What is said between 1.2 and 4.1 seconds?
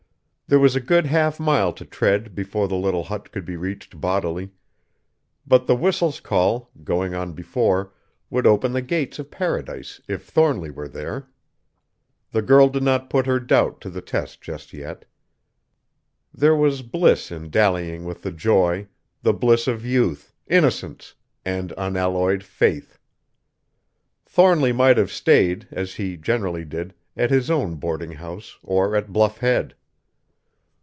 mile to tread before the little hut could be reached